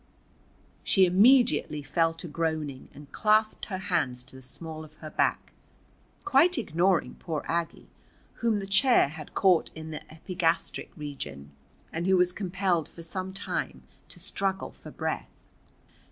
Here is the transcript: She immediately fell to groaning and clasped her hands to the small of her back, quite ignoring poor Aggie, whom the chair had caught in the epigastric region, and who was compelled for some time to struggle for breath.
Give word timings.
She 0.83 1.05
immediately 1.05 1.83
fell 1.83 2.15
to 2.15 2.27
groaning 2.27 2.89
and 2.91 3.11
clasped 3.11 3.65
her 3.65 3.77
hands 3.77 4.23
to 4.23 4.35
the 4.35 4.41
small 4.41 4.83
of 4.83 4.95
her 4.95 5.11
back, 5.11 5.53
quite 6.25 6.57
ignoring 6.57 7.17
poor 7.19 7.45
Aggie, 7.47 7.87
whom 8.37 8.57
the 8.57 8.65
chair 8.65 9.09
had 9.09 9.35
caught 9.35 9.69
in 9.75 9.91
the 9.91 10.11
epigastric 10.11 10.89
region, 10.97 11.51
and 11.93 12.07
who 12.07 12.17
was 12.17 12.31
compelled 12.31 12.89
for 12.89 13.03
some 13.03 13.31
time 13.31 13.83
to 14.09 14.17
struggle 14.19 14.71
for 14.71 14.89
breath. 14.89 15.29